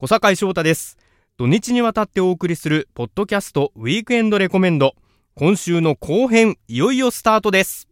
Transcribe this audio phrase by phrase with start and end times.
[0.00, 0.96] 小坂井翔太です。
[1.36, 4.94] 土日にわたってお送りするポッドキャストウィークエンドレコメンド。
[5.34, 7.86] 今週の後編いよいよスタートです。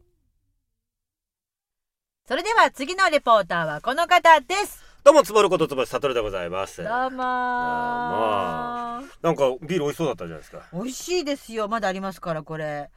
[2.26, 4.82] それでは次のレポーターはこの方です。
[5.04, 6.82] どうもつぼることつぼるさとるでございます。
[6.82, 10.62] どうもまなんかビール美味しそうだったじゃないですか。
[10.72, 11.68] 美味しいですよ。
[11.68, 12.88] まだありますからこれ。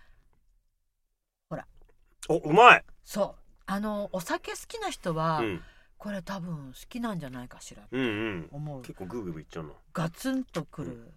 [2.30, 2.84] おうまい。
[3.04, 3.42] そう。
[3.66, 5.62] あのお酒好きな人は、うん
[6.02, 8.50] これ多分好きなんじゃないかしらうんうん。
[8.52, 8.82] 思う。
[8.82, 9.74] 結構グーグーいっちゃうの。
[9.94, 11.12] ガツンとくる、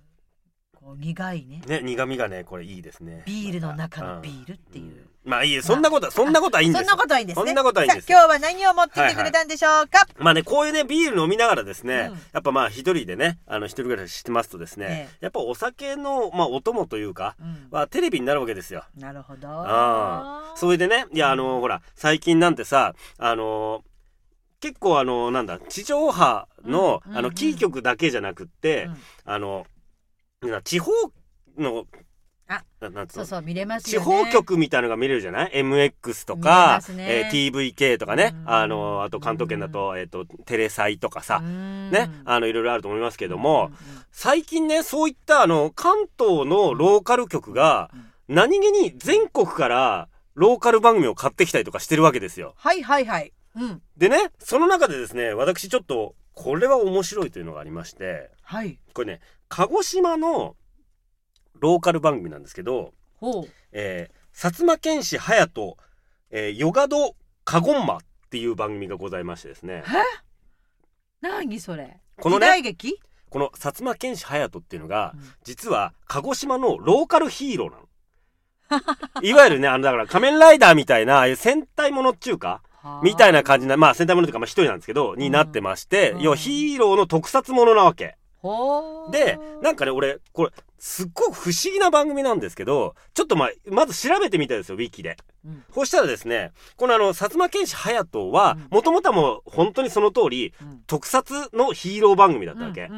[0.74, 1.62] こう苦いね。
[1.66, 3.22] ね苦味がねこれいいですね。
[3.24, 4.20] ビールの中のうん。
[4.20, 7.46] ビールっていう、まあいいそんなことはそんなことはいいんですそんなことはいいんですね。
[7.46, 12.18] そんなことはいいんです今日は何を持ってきてくれたんでしょうか、まあねこういうねビール飲みながらですね、うん。
[12.34, 17.68] やっぱまあ一人でねあの一人暮らししてますとですね、えやっぱお酒のまあお供というかうん。
[17.70, 18.84] はテレビになるわけですよ。
[18.98, 19.48] なるほど。
[19.48, 20.52] あ。
[20.56, 23.82] それでねいやあのほら最近なんてさあの
[24.64, 28.96] 結構あのなんだ地上波の,、うんうんあのキー局だけじゃなくって、うん。
[29.26, 29.66] あの
[30.40, 30.90] な地方
[31.58, 31.84] の
[32.48, 36.94] あななんそうそう見れます地方局みたいなのが見れるじゃない ?MX とかね。
[36.98, 38.50] えー TVK とかね、うん。
[38.50, 42.10] あのあと関東圏だと,、えー、とテレサイとかさ、ねね？
[42.24, 43.70] あのいろいろあると思いますけども、
[44.12, 47.90] 最近ねそういったあの関東のローカル局が
[48.28, 52.54] 何気に全国からローカル番組を買ってきたりとかしてるわけですよ。
[52.56, 53.82] はいはいはいうん。
[53.96, 58.78] でねその中でですね私ちょっとこれは面白いというのがありましてはい。
[58.92, 60.56] これね鹿児島の
[61.60, 62.92] ローカル番組なんですけど、
[63.72, 65.76] えー、薩摩剣士隼人、
[66.30, 69.84] えー、ヨガドカゴンマっていう番組がございましてですね。
[71.20, 72.00] 何それ？
[72.20, 72.48] このね
[73.30, 75.20] この薩摩剣士隼人っていうのがうん。
[75.44, 77.84] 実は鹿児島のローカルヒーローなの。
[79.22, 82.62] いわゆるね、あの、だから仮面ライダーみたいな、戦隊ものっちゅうか
[83.02, 86.20] みたいな感じな、まあ戦隊ものというか、まあ一人なんですけど、になってまして、うん。
[86.20, 88.16] 要はヒーローの特撮ものなわけ。
[89.10, 95.16] で、なんかね、俺、これ、すっごく不思議な番組なんですけど、ちょっとまあ、まず調べてみたんですよ、ウィキで。
[95.46, 95.64] うん。
[95.72, 100.82] そしたらですね、このあの、薩摩剣士隼人はうん、もともとはもう本当にその通り、うん。
[100.86, 102.90] 特撮のヒーロー番組だったわけ。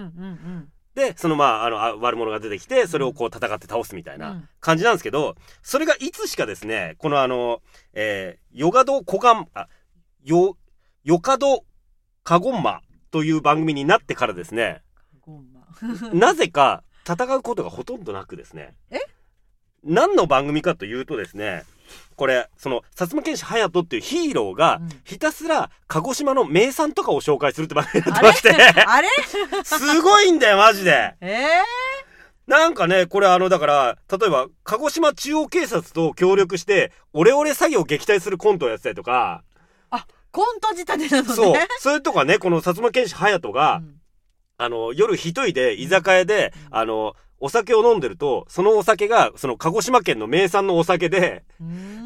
[0.96, 4.20] で、そのまあ、あの、あ悪者が出てきて、それをこう戦って倒すみたいうん。
[4.20, 7.60] な感じなんですけど、それがいつしかですね、このあの、
[7.92, 9.68] えー、ヨガドコガン、あ、
[10.26, 10.56] ヨ、
[11.04, 11.64] ヨカド
[12.24, 12.80] カゴンマ
[13.12, 14.82] という番組になってからですね、
[15.20, 15.66] ごま。
[16.12, 18.74] なぜか戦うことがほとんどなくですね。
[18.90, 18.98] え？
[19.84, 21.62] 何の番組かというとですね、
[22.16, 28.50] これ、その、薩摩剣士隼人っていうヒーローがうん、ひたすら鹿児島の名産とかを紹介するって番組になってまして、
[28.84, 29.08] あれ？
[29.62, 31.14] すごいんだよ、マジで。
[31.20, 31.46] え？
[32.48, 41.34] なんかね、これあの、だから、例えば、鹿児島中央警察と協力して、オレオレ詐欺を撃退するコントをやってたりとか、ーコント仕立てなのね。
[41.34, 43.94] そう、それとかね、この薩摩剣士隼人が、うん。
[44.58, 51.44] あの、夜一人で居酒屋で、あの、お酒を飲んでると、そのお酒が、その鹿児島県の名産のお酒で、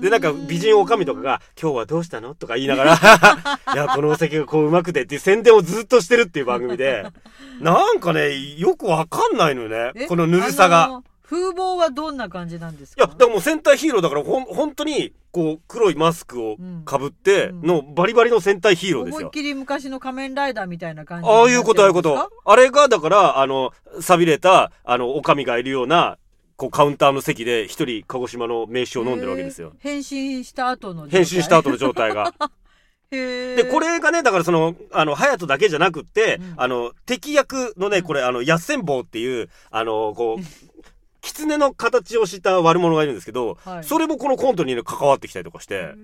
[0.01, 2.35] で、なんか美人女将とかが、今日はどうしたの？
[2.35, 2.95] とか言いながら、
[3.75, 7.07] いや、このお酒がこううまくてっていう宣伝をずっとしてるっていう番組で、
[7.61, 9.93] なんかね、よくわかんないのよね。
[9.95, 10.07] え。
[10.07, 11.03] このぬるさが。
[11.31, 13.05] 風貌はどんな感じなんですか？
[13.05, 17.63] いや、だからもう戦隊ヒーローだから、ほん、本当に、こう、黒いマスクをかぶってうん。
[17.63, 19.19] の、バリバリの戦隊ヒーローですよ。
[19.19, 22.31] 思いっきり昔の仮面ライダーみたいな感じああいうこと、ああいうこと。
[22.45, 23.71] あれが、だから、あの、
[24.01, 26.19] 錆びれた、あの、お上がいるような、
[26.57, 29.73] こう、カウンターの席で、一人、鹿児島の名酒を飲んでるわけですよ。
[29.79, 31.11] 変身した後の状態？
[31.11, 32.35] 変身した後の状態が。
[33.11, 36.55] で、これがね、だからその、あの、隼人だけじゃなくって、うん。
[36.57, 40.43] あの、敵役のね、これ、あの、やっせん坊っていう、あの、こう、
[41.21, 43.85] 狐の形をした悪者がいるんですけど、はい。
[43.85, 45.95] それもこのコントにね、関わってきたりとかして、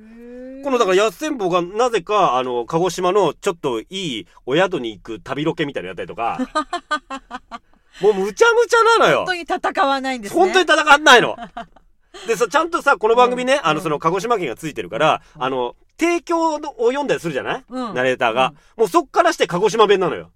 [0.63, 6.39] このだからやっせん坊がなぜか、あの、鹿児島のちょっといいお宿に行く旅ロケみたいなのやったりとか、
[8.01, 9.19] もうむちゃむちゃなのよ。
[9.19, 9.27] 本。
[9.27, 10.41] 当に戦わないんですね。
[10.41, 11.37] 本当に戦わないの。
[12.27, 15.43] でさ、ちゃんとさ、この番組ね、うんあの、その、鹿児島県がついてるから、うん。
[15.43, 17.95] あの、提供を読んだりするじゃない、うん。
[17.95, 20.31] ナレーターが、もうそっからして鹿児島弁なのよ。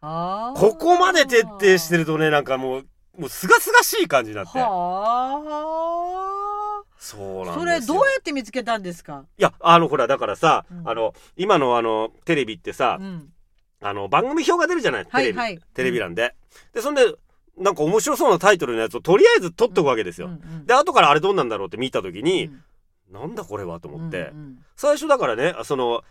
[0.00, 2.86] ここまで徹底してるとね、なんかもう、
[3.18, 4.58] もうすがすがしい感じになって。
[4.58, 9.24] はそうなんそれどうやって見つけたんですか？
[9.38, 10.88] いや、あの、ほら、だからさ、うん。
[10.88, 13.32] あの、今のあの、テレビってさ、うん。
[13.82, 15.06] あの、番組表が出るじゃない？
[15.06, 15.38] テレビ。
[15.38, 15.52] はい。
[15.54, 16.34] はいテレビ欄で。
[16.74, 17.14] で、そんで、
[17.56, 20.28] なんか面白そうなタイトルのやつをとりあえず撮っとくわけですよ。
[20.28, 22.62] うんうんで、後からあれどんなんだろうって見たときに、うん。
[23.12, 24.58] なんだこれはと思って、うんうん。
[24.76, 26.02] 最初だからね、その、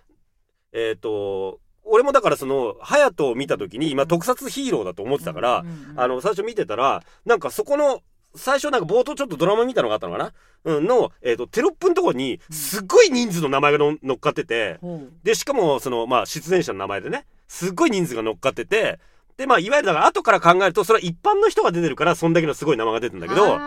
[0.74, 5.66] えっ、と、俺もだからその、隼人を見たときに、今特撮ヒーローだと思ってたから、
[5.96, 8.02] あの、最初見てたら、なんかそこの、
[8.36, 10.34] 最初なんか冒頭ちょっとドラマみたのがあったのかな？
[10.66, 14.80] うん、の、えっ、と、テロップのところに、すっごい人数の名前がの乗っかってて、
[15.24, 19.00] で、しかも、その、まあ、出演者の名前でね、すっごい人数が乗っかってて、
[19.40, 23.58] でまあいわゆるだから後から考えるとそれは一般の人が出てるからそんだけのすごい名前が出てるんだけど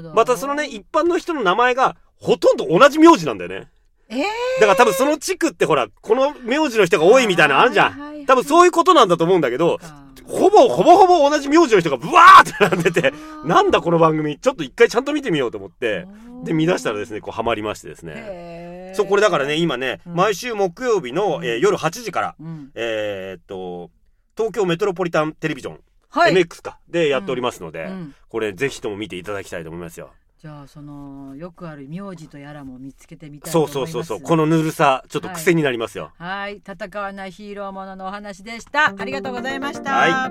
[0.00, 0.14] ど。
[0.14, 3.68] またそのね一般の人の名前がほとんど同じ名字なんだよね
[4.08, 4.20] えー。
[4.60, 10.04] だから多分その地区ってほらこの名字の人が多いみたいなのあるじゃはいはいはいん多分そういうことなんだと思うんだけどか。
[10.24, 13.12] ほぼほぼほぼ同じ名字の人がブワーって並んでて
[13.44, 16.06] なんだこの番組ちょっと一回ちゃんと見てみようと思って。
[16.44, 18.92] で見出したらですねこうハマりましてですね。
[18.94, 20.14] そうこれだからね今ね、うん。
[20.14, 22.70] 毎週木曜日の、えー夜8時からうん。
[22.74, 23.90] えーっと
[24.36, 25.80] 東京メトロポリタンテレビジョン、
[26.10, 26.34] はい。
[26.34, 28.14] MX かでやっておりますので、うん。
[28.28, 33.92] これぜひとも見ていただきたいと思いますよじゃあそのよくある名字とやらも見つけてみたいとそう思います。
[33.92, 36.56] そうそうそうこのぬるさちょっと癖になりますよ、はい。
[36.56, 38.94] 戦わないヒーローもののお話でした。
[38.98, 40.30] ありがとうございました、は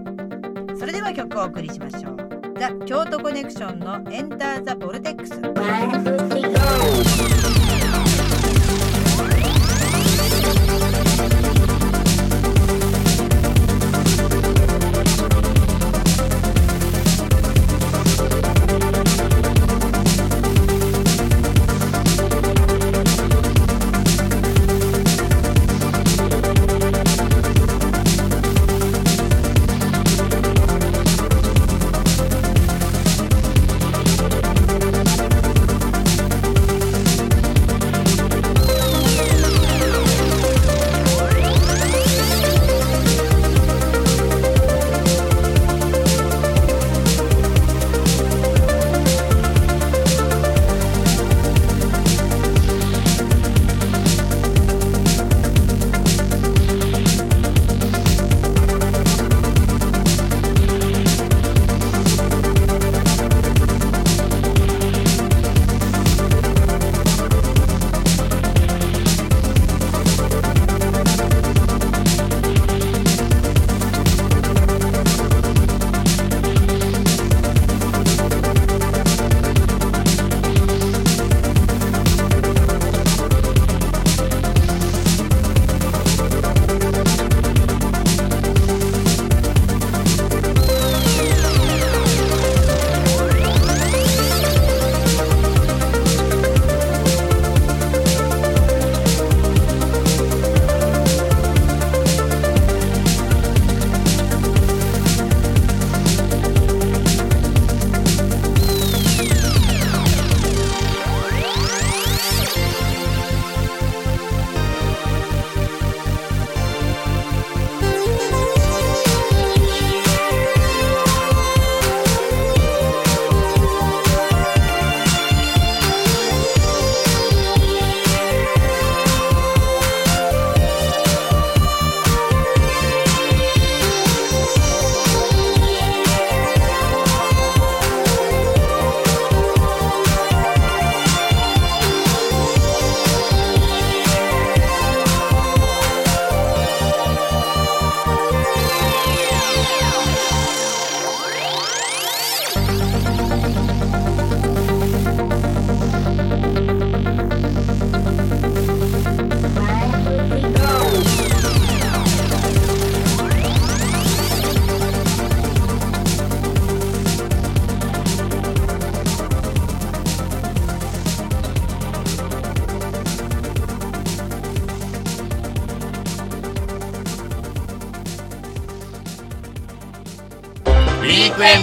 [0.78, 2.18] それでは曲をお送りしましょう。
[2.58, 5.42] ザ・京都コネクションのエンター・ザ・ボルテックス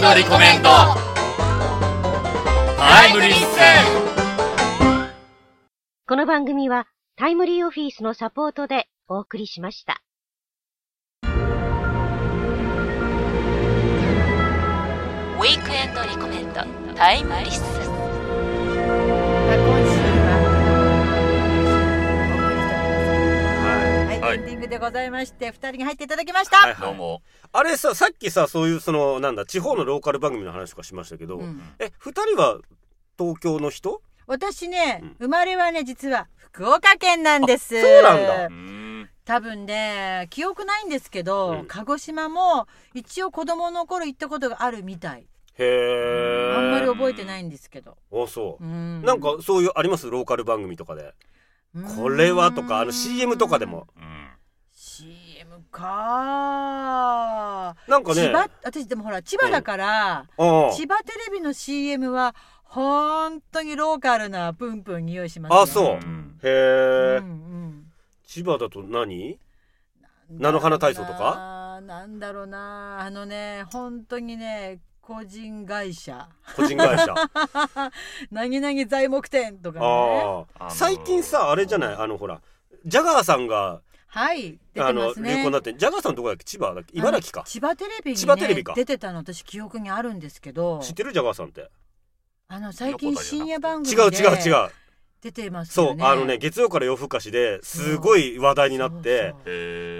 [0.03, 0.69] ィークエンドリコメンド
[2.77, 3.61] タイムリーセ
[6.05, 10.01] この番組はタイムリーオフィスのサポートでお送りしました。
[11.23, 16.61] ウィークエンドリコメンド
[16.95, 17.82] タイムリス今
[24.33, 27.21] エンディングでございまして二人に入っていただきました、はいどうも
[27.51, 31.61] あれささっきさそういうそのなんだ地方のローカル番組の話とかしましたけど、うん。
[31.77, 32.57] え二人は
[33.15, 34.01] 東京の人？
[34.25, 35.15] 私ね、うん。
[35.19, 37.77] 生まれはね実は福岡県なんです。
[37.77, 39.07] あそうなんだ。
[39.23, 41.65] 多分ね記憶ないんですけど、うん。
[41.67, 45.27] 鹿児島も一応子供の頃行ったことがあるみたい。
[45.59, 48.63] へえあんまり覚えてないんですけど、あそう。
[48.63, 49.03] う、ん。
[49.03, 50.09] なんかそういうあります？
[50.09, 51.13] ローカル番組とかで
[51.95, 53.87] これはとかあの CM とかでも。
[53.95, 54.29] うん。
[54.71, 58.21] CM かなんかね。
[58.21, 65.61] 千葉私でもほら千葉だから、ああ千葉テレビの CM は本当にローカルなプンプン匂いしますよ。
[65.61, 65.95] あそう。
[65.95, 67.85] うんへえ、うんうん。
[68.25, 69.39] 千葉だと何？
[70.29, 71.81] 菜の花体操とか？
[71.85, 73.01] なんだろうな。
[73.01, 76.29] あのね本当にね個人会社。
[76.55, 77.13] 個人会社。
[78.31, 79.85] なぎなぎ材木店とかね。
[79.85, 81.95] ああのあ最近さあれじゃない？
[81.95, 82.41] あのほら
[82.85, 85.29] ジャガーさんがはい出あのてますね。
[85.35, 86.45] 流行になってジャガーさんどこだっけ？
[86.45, 86.97] 千葉だっけ？
[86.97, 87.43] 茨城か。
[87.45, 88.73] 千葉テレビに、ね、千葉テレビか。
[88.75, 90.79] 出てたの私記憶にあるんですけど。
[90.81, 91.11] 知ってる？
[91.11, 91.69] ジャガーさんって。
[92.47, 94.69] あの最近深夜番組違うで違う違う。
[95.21, 99.33] 出てますそう、あのね月曜から夜更かしですごい話題になって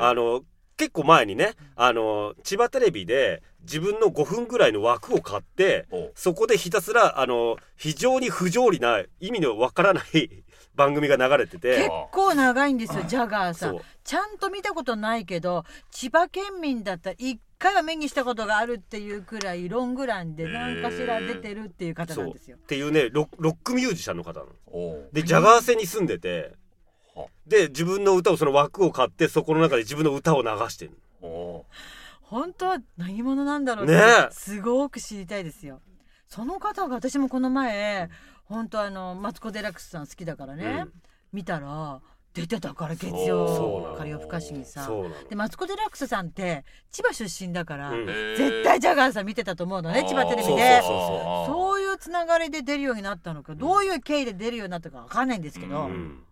[0.02, 0.44] あの
[0.78, 10.44] 結構前にねあの千葉テレビで自分の5分ぐらいの枠を買っておそこでひたすらあの非常に不条理な意味のわからない
[10.76, 13.80] 番組が流れて結て構長いんですよジャガーさん。
[14.04, 22.58] ちゃんと見たことないけど千葉県民だったら一回は目にしたことがあるっていうくらいロングランで何かしら出てるっていう方なんですよ。
[22.58, 25.10] っていうねロロックミュージシャンの方なの。
[25.14, 26.63] でジャガーセに住んでては
[27.46, 30.92] で自分の歌をその枠を買ってそこの中で自分の歌を流してる
[32.22, 34.32] 本当は何者なんだろうってねえ。
[34.32, 35.82] すごく知りたいですよ。
[36.28, 38.10] その方が私もこの前
[38.46, 40.94] 本当あのマツコ・デラックスさん好きだからね、うん。
[41.32, 42.02] 見たら
[42.34, 43.96] 出てたから月そうな曜の。
[43.96, 44.90] から夜更かしにさ
[45.30, 48.06] でマツコ・デラックスさんって千葉出身だから、うん。
[48.08, 51.82] 絶対ジャガーさん見てたと思うのね千葉テレビそうでそうそうそう。
[51.82, 56.24] いうつながりで出るようになったのかどういう経緯で出るようになったかわかんないんですけど、ううん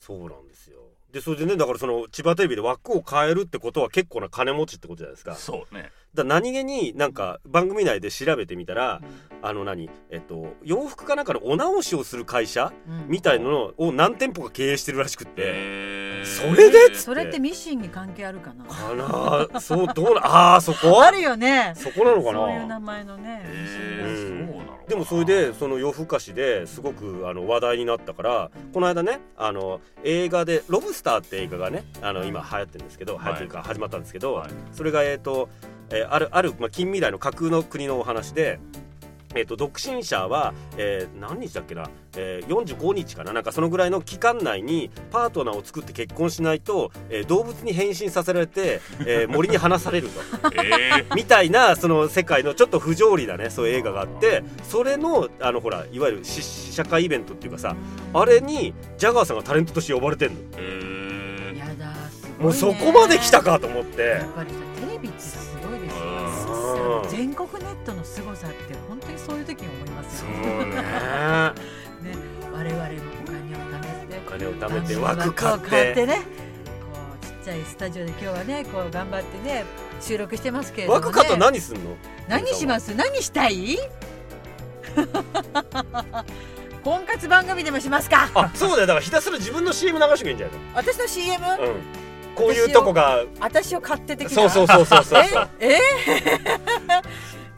[0.00, 0.78] そうなんですよ。
[1.12, 5.34] でそれでねだからその千葉テレビで枠を変えるってことは結構な金持ちってことじゃないですか。
[5.34, 5.90] そうね。
[6.14, 9.00] ら何気になんか番組内で調べてみたら
[9.42, 13.08] あの何えっと洋服かなんかのお直しをする会社うん。
[13.08, 16.24] みたいなのを何店舗か経営してるらしくって。
[16.24, 16.94] それでっつって。
[16.98, 18.64] それってミシンに関係あるかな？
[18.64, 19.58] かな？
[19.60, 20.20] そうどうな？
[20.26, 21.02] ああそこ？
[21.02, 21.72] あるよね。
[21.76, 24.49] そこなのかそういう名な前のねへうん
[24.90, 35.48] でもそれでその夜更かしですごくあの話題になったからこの間ねあの映画で「ロブスター」って映画がねあの今流行ってるんですけど流行ってるか始まったんですけど、はいそれがえっ、と、
[35.90, 38.58] えーあるある、まあ、近未来の架空の国のお話で。
[39.34, 50.20] えー、と独身者は、えー何日だっけな、えー45日かななんかそのぐらいの期間内にパートナーを作って結婚しないと、えー動物に変身させられて、えー森に放されると。
[50.60, 51.14] えー。
[51.14, 57.76] みたいなその世界のちょっと不条理なねそういう映画があってそれのあのほらいわゆる試試写会イベントっていうかさ
[58.14, 60.34] あれにジャガーさんがタレントとして呼ばれてんの。
[60.56, 62.44] へーやだすごいね。
[62.44, 64.02] もうそこまで来たかと思って。
[64.02, 64.56] やっぱりさ
[64.86, 66.29] テレビってすごいですよ
[67.02, 67.08] うん。
[67.10, 70.74] 全国ネットの凄さって本当にそういう時に思いますよそうね。
[72.02, 72.16] ね
[72.52, 72.88] 我々も
[73.22, 75.94] お金を貯めてお金を貯めて枠買って。
[75.94, 76.20] てねこ
[77.22, 79.64] うちっちゃいスタジオで今日はねこう頑張ってね
[80.00, 81.96] 収録してますけれども、ね、枠買ったら何すんの？
[82.28, 82.94] 何します？
[82.94, 83.78] 何したい？
[86.82, 88.30] 婚活番組でもしますか。
[88.34, 88.86] あそうだよ。
[88.86, 91.82] だからひたすら自分の CM 流しとけばいいんじゃない私の CM、のうん
[92.34, 93.24] こういうとこが。
[93.40, 94.34] 私を買って的な。
[94.34, 95.48] そうそうそうそうそうそう。
[95.60, 95.74] え？
[95.74, 95.80] え？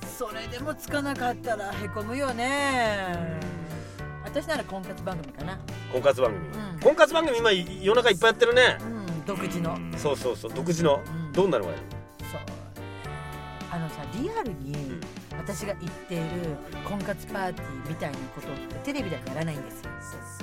[0.19, 3.41] それでもつかなかったらへこむよね。
[4.25, 5.59] 私なら婚活番組かな。
[5.93, 6.47] 婚活番組。
[6.47, 6.81] うん。
[6.81, 8.79] 婚活番組今夜中いっぱいやってるね。
[8.81, 9.75] うん独自の。
[9.75, 9.93] うん。
[9.99, 11.01] そうそうそう独自の。
[11.07, 11.33] うん。
[11.33, 11.79] どんなのがいい
[12.31, 12.41] そう。
[13.71, 15.01] あのさリアルにん
[15.45, 16.23] 私が言っている
[16.85, 19.91] 婚活パーティーみたいなことってテレビではやらないんですよ。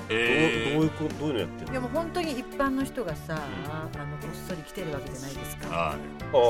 [0.10, 3.40] どうどうえいうことどういうのやってるいやもう本当に一般の人がさ、
[3.70, 5.68] あのこっそり来てるわけじゃないですか。
[5.70, 5.98] はああ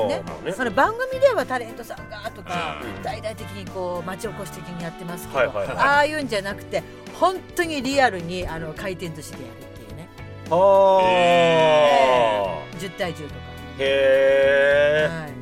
[0.08, 0.52] ねまあね。
[0.52, 3.02] その番組ではタレントさんがとか、うん。
[3.02, 5.76] 大々的にこう町おこし的にやってますけど、はいはいはい。
[5.76, 6.82] ああいうんじゃなくて
[7.14, 10.08] 本当にリアルにあの回転寿司でやるっていうね。
[10.50, 13.40] ああへ10対10とか、
[13.78, 15.32] へえはい、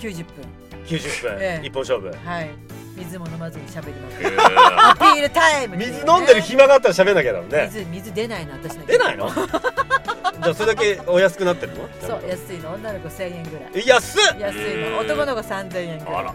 [0.00, 0.53] 90分
[0.86, 1.66] 90分ええ。
[1.66, 2.08] 一本勝負。
[2.08, 2.50] はい。
[2.96, 4.22] 水も飲まずに喋ります。
[4.22, 5.98] いへーアピールタイムっていうね。
[5.98, 7.68] 水飲んでる暇があったら喋んなきゃだもんね。
[7.72, 9.28] 水水出ないの私の出ないの？
[9.34, 11.88] じゃあそれだけお安くなってるの？
[12.00, 12.72] そう安いの。
[12.74, 13.84] 女の子1000円ぐらい。
[13.84, 14.38] い安っ！
[14.38, 14.98] 安いの。
[14.98, 16.14] 男の子3000円ぐらい。
[16.16, 16.34] あら。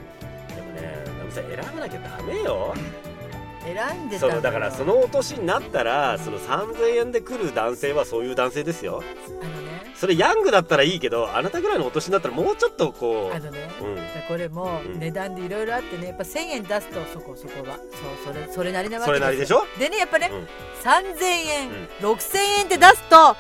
[0.55, 2.75] でもねナミさん選ばなきゃダメよ。
[3.63, 9.01] 選んでたそのだからそのお年になったらその3000円で来る男性はそういう男性ですよ。
[9.41, 13.97] あのねそれヤングだったらいいけどあなたぐらいのお年になったらもうちょっとこあのねううん。
[14.29, 14.99] これもうん。
[14.99, 17.75] 値段でいろいろあってねやっぱ1000円出すとそこそこは。
[18.23, 19.63] そうそれそれなりなわけそれなりでしょ？
[19.77, 20.47] でねやっぱね、うん。
[20.89, 22.11] 3000円、うん。
[22.13, 23.35] 6000円って出すと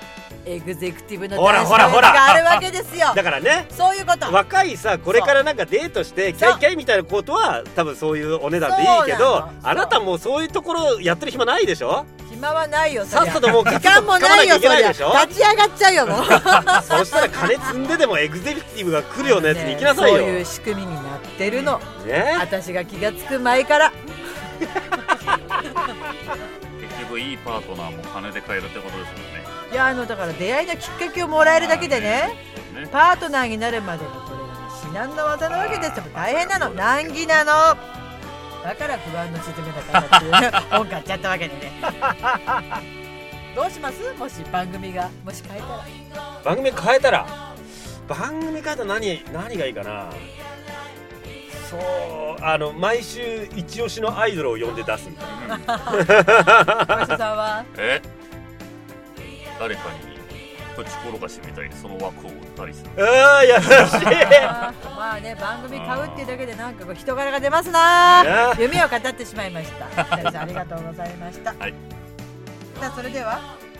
[0.45, 2.11] エグゼクティブのほら男子ほらほら。
[2.11, 3.11] があるわけですよ。
[3.15, 3.65] だからね。
[3.69, 4.31] そういうこと。
[4.31, 12.05] 若いさこれからなんかデートしてキャイキャイみたいなことは多分そういうお値段でいいけどあなたもうそういうところやってる暇ないでしょ？
[12.39, 14.91] 暇はないよさっさともう時間もないよそりゃ。
[14.91, 16.23] 立ち上がっちゃうよもう。
[16.83, 20.17] そしたら金積んででもエグゼクティブが来るようなやつに行きなさいよ。
[20.19, 21.81] そういう仕組みになってるの。
[22.05, 22.37] ね。
[22.39, 23.91] 私が気がつく前から。
[24.59, 24.71] 結
[27.01, 29.45] 局いいパートナーも金で買えるってことですよね。
[29.73, 32.37] いやあのだから出会いのきっかけをもらえるだけでね。
[32.73, 32.87] ね。
[32.89, 36.03] パートナーになるまでのこれ至難の技なわけですよ。
[36.15, 36.69] 大変なの。
[36.69, 37.51] 難儀なの
[38.63, 41.71] だから不安の沈め方っていう本買っちゃったわけでね。
[43.55, 44.13] どうします？
[44.13, 45.85] もし番組がもし変えたら。
[46.43, 47.25] 番組変えたら？
[48.07, 50.09] 番組変えたら何何がいいかな？
[51.69, 55.77] そうあの毎週一押しのアイドルを呼んで出すみたいな。
[57.35, 57.65] は？
[57.77, 58.01] え？
[59.59, 60.18] 誰かに
[60.79, 62.89] 土地転がしみたいにその枠を売ったりする。
[63.05, 63.59] ああ優しい。
[64.95, 68.23] まあね番組買うっていうだけでなんかこう人柄が出ますな。
[68.23, 70.41] ね夢を語ってしまいました。
[70.41, 71.73] ありがとうございました、はい。
[72.79, 73.39] さあそれでは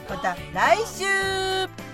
[0.10, 1.89] また来週